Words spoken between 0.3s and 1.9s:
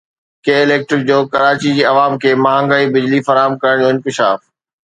ڪي electric جو ڪراچي جي